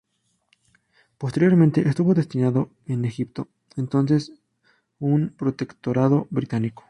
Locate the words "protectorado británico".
5.37-6.79